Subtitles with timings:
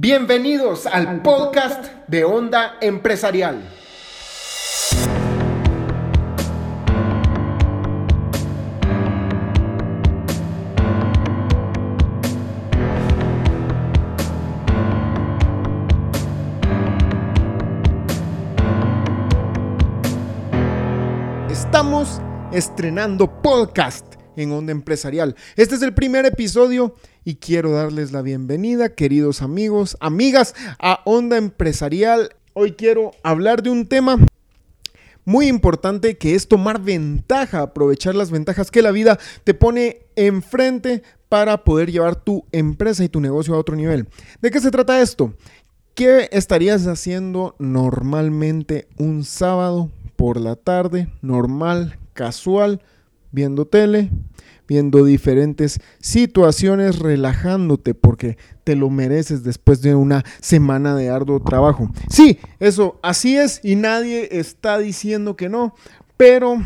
[0.00, 3.68] Bienvenidos al podcast de Onda Empresarial.
[21.50, 22.20] Estamos
[22.52, 24.07] estrenando podcast
[24.38, 25.34] en Onda Empresarial.
[25.56, 26.94] Este es el primer episodio
[27.24, 32.30] y quiero darles la bienvenida, queridos amigos, amigas, a Onda Empresarial.
[32.54, 34.16] Hoy quiero hablar de un tema
[35.24, 41.02] muy importante que es tomar ventaja, aprovechar las ventajas que la vida te pone enfrente
[41.28, 44.08] para poder llevar tu empresa y tu negocio a otro nivel.
[44.40, 45.34] ¿De qué se trata esto?
[45.94, 52.80] ¿Qué estarías haciendo normalmente un sábado por la tarde, normal, casual,
[53.30, 54.10] viendo tele,
[54.66, 61.90] viendo diferentes situaciones, relajándote porque te lo mereces después de una semana de arduo trabajo.
[62.10, 65.74] Sí, eso así es y nadie está diciendo que no,
[66.16, 66.58] pero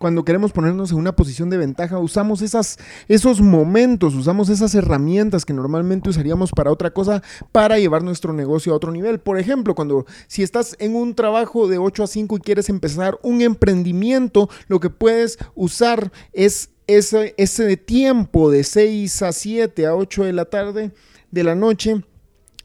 [0.00, 5.44] cuando queremos ponernos en una posición de ventaja, usamos esas, esos momentos, usamos esas herramientas
[5.44, 9.20] que normalmente usaríamos para otra cosa para llevar nuestro negocio a otro nivel.
[9.20, 13.18] Por ejemplo, cuando si estás en un trabajo de 8 a 5 y quieres empezar
[13.22, 19.94] un emprendimiento, lo que puedes usar es ese, ese tiempo de 6 a 7 a
[19.94, 20.92] 8 de la tarde,
[21.30, 22.02] de la noche,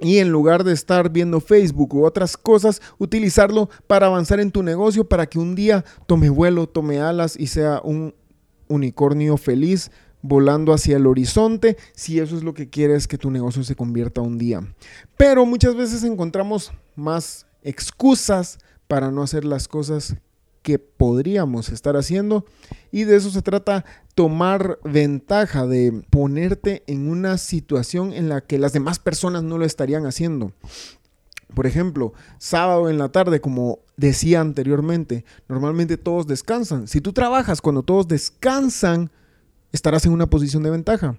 [0.00, 4.62] y en lugar de estar viendo Facebook u otras cosas, utilizarlo para avanzar en tu
[4.62, 8.14] negocio para que un día tome vuelo, tome alas y sea un
[8.68, 13.62] unicornio feliz volando hacia el horizonte, si eso es lo que quieres que tu negocio
[13.62, 14.60] se convierta un día.
[15.16, 20.16] Pero muchas veces encontramos más excusas para no hacer las cosas
[20.68, 22.44] que podríamos estar haciendo
[22.92, 28.58] y de eso se trata tomar ventaja de ponerte en una situación en la que
[28.58, 30.52] las demás personas no lo estarían haciendo.
[31.54, 36.86] Por ejemplo, sábado en la tarde, como decía anteriormente, normalmente todos descansan.
[36.86, 39.10] Si tú trabajas cuando todos descansan,
[39.72, 41.16] estarás en una posición de ventaja.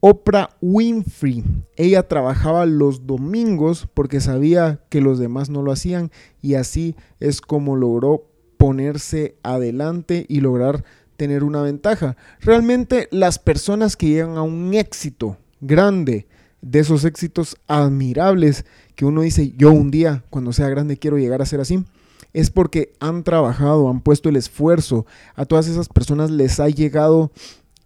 [0.00, 1.44] Oprah Winfrey,
[1.76, 6.10] ella trabajaba los domingos porque sabía que los demás no lo hacían
[6.42, 8.26] y así es como logró
[8.62, 10.84] ponerse adelante y lograr
[11.16, 12.16] tener una ventaja.
[12.38, 16.28] Realmente las personas que llegan a un éxito grande,
[16.60, 18.64] de esos éxitos admirables,
[18.94, 21.84] que uno dice, yo un día, cuando sea grande, quiero llegar a ser así,
[22.32, 25.06] es porque han trabajado, han puesto el esfuerzo.
[25.34, 27.32] A todas esas personas les ha llegado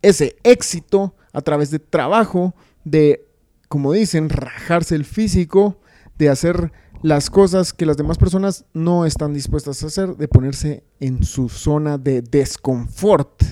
[0.03, 2.55] ese éxito a través de trabajo,
[2.85, 3.25] de,
[3.71, 5.81] como dicen, rajarse el físico,
[6.19, 6.71] de hacer
[7.06, 11.49] las cosas que las demás personas no están dispuestas a hacer, de ponerse en su
[11.49, 13.44] zona de desconfort.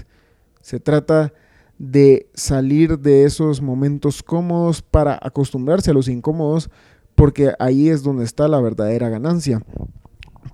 [0.60, 1.32] Se trata
[1.78, 6.69] de salir de esos momentos cómodos para acostumbrarse a los incómodos,
[7.14, 9.64] porque ahí es donde está la verdadera ganancia.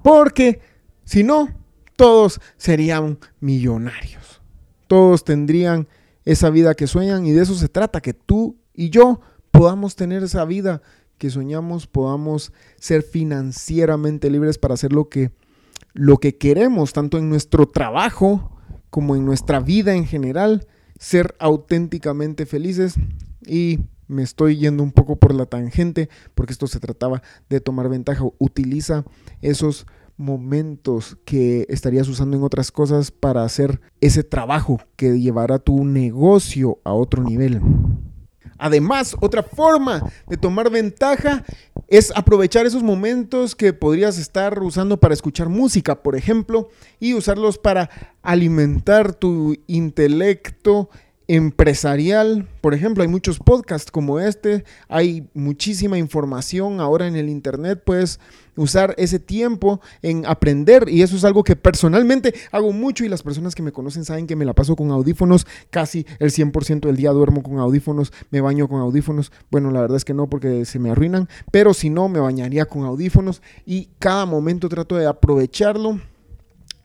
[0.03, 0.60] Porque
[1.05, 1.49] si no,
[1.97, 4.43] todos serían millonarios.
[4.89, 5.89] Todos tendrían
[6.27, 10.22] esa vida que sueñan y de eso se trata, que tú y yo podamos tener
[10.22, 10.83] esa vida
[11.21, 12.51] que soñamos podamos
[12.81, 15.31] ser financieramente libres para hacer lo que,
[15.93, 18.57] lo que queremos, tanto en nuestro trabajo
[18.89, 20.67] como en nuestra vida en general,
[20.99, 22.95] ser auténticamente felices
[23.47, 27.91] y me estoy yendo un poco por la tangente porque esto se trataba de tomar
[27.91, 28.25] ventaja.
[28.39, 29.05] Utiliza
[29.43, 35.85] esos momentos que estarías usando en otras cosas para hacer ese trabajo que llevará tu
[35.85, 37.61] negocio a otro nivel.
[38.60, 41.44] Además, otra forma de tomar ventaja
[41.88, 46.69] es aprovechar esos momentos que podrías estar usando para escuchar música, por ejemplo,
[47.00, 47.91] y usarlos para
[48.22, 50.91] alimentar tu intelecto
[51.31, 52.49] empresarial.
[52.61, 58.19] Por ejemplo, hay muchos podcasts como este, hay muchísima información ahora en el Internet, puedes
[58.57, 63.23] usar ese tiempo en aprender y eso es algo que personalmente hago mucho y las
[63.23, 66.97] personas que me conocen saben que me la paso con audífonos, casi el 100% del
[66.97, 70.65] día duermo con audífonos, me baño con audífonos, bueno, la verdad es que no porque
[70.65, 75.07] se me arruinan, pero si no, me bañaría con audífonos y cada momento trato de
[75.07, 76.01] aprovecharlo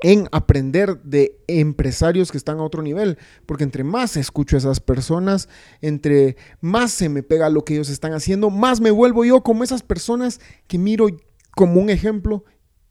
[0.01, 4.80] en aprender de empresarios que están a otro nivel, porque entre más escucho a esas
[4.80, 5.50] personas,
[5.81, 9.63] entre más se me pega lo que ellos están haciendo, más me vuelvo yo como
[9.63, 11.07] esas personas que miro
[11.56, 12.44] como un ejemplo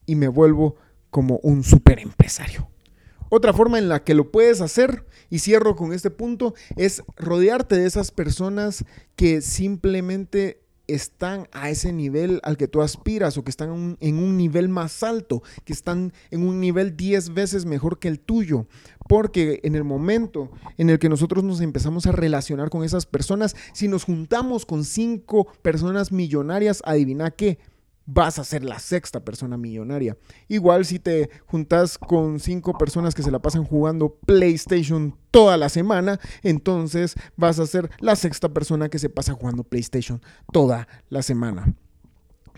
[0.07, 0.77] y me vuelvo
[1.11, 2.69] como un super empresario.
[3.29, 7.77] Otra forma en la que lo puedes hacer, y cierro con este punto, es rodearte
[7.77, 8.85] de esas personas
[9.17, 14.37] que simplemente están a ese nivel al que tú aspiras o que están en un,
[14.37, 18.67] nivel más alto, que están en un nivel 10 veces mejor que el tuyo.
[19.09, 23.55] Porque en el momento en el que nosotros nos empezamos a relacionar con esas personas,
[23.73, 27.59] si nos juntamos con cinco personas millonarias, adivina qué,
[28.07, 30.17] vas a ser la sexta persona millonaria.
[30.49, 35.69] Igual si te juntas con cinco personas que se la pasan jugando PlayStation toda la
[35.69, 40.21] semana, entonces vas a ser la sexta persona que se pasa jugando PlayStation
[40.53, 41.75] toda la semana.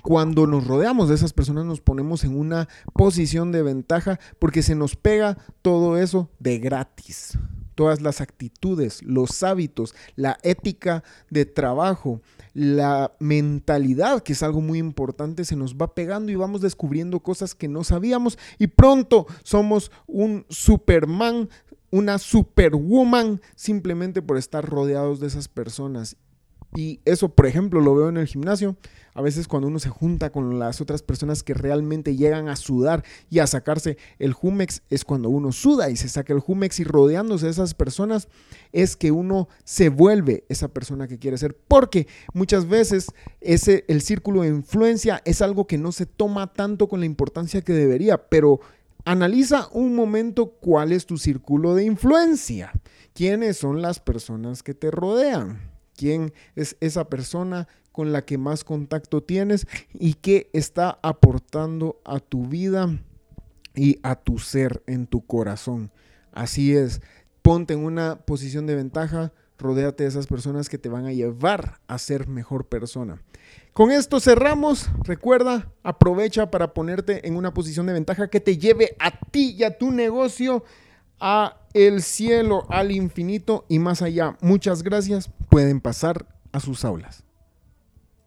[0.02, 4.76] Cuando nos rodeamos de esas personas nos ponemos en una posición de ventaja porque se
[4.76, 7.36] nos pega todo eso de gratis
[7.76, 12.20] todas las actitudes, los hábitos, la ética de trabajo,
[12.54, 17.54] la mentalidad, que es algo muy importante, se nos va pegando y vamos descubriendo cosas
[17.54, 21.48] que no sabíamos y pronto somos un Superman,
[21.90, 26.16] una Superwoman, simplemente por estar rodeados de esas personas.
[26.76, 28.76] Y eso, por ejemplo, lo veo en el gimnasio.
[29.14, 33.02] A veces cuando uno se junta con las otras personas que realmente llegan a sudar
[33.30, 36.84] y a sacarse el Jumex, es cuando uno suda y se saca el Jumex y
[36.84, 38.28] rodeándose de esas personas
[38.72, 41.56] es que uno se vuelve esa persona que quiere ser.
[41.56, 43.06] Porque muchas veces
[43.40, 47.62] ese, el círculo de influencia es algo que no se toma tanto con la importancia
[47.62, 48.60] que debería, pero
[49.06, 52.70] analiza un momento cuál es tu círculo de influencia.
[53.14, 55.75] ¿Quiénes son las personas que te rodean?
[55.96, 62.20] Quién es esa persona con la que más contacto tienes y qué está aportando a
[62.20, 62.98] tu vida
[63.74, 65.90] y a tu ser en tu corazón.
[66.32, 67.00] Así es,
[67.42, 71.80] ponte en una posición de ventaja, rodéate de esas personas que te van a llevar
[71.86, 73.22] a ser mejor persona.
[73.72, 74.88] Con esto cerramos.
[75.04, 79.64] Recuerda, aprovecha para ponerte en una posición de ventaja que te lleve a ti y
[79.64, 80.64] a tu negocio
[81.20, 84.36] a el cielo, al infinito y más allá.
[84.40, 85.30] Muchas gracias.
[85.50, 87.25] Pueden pasar a sus aulas.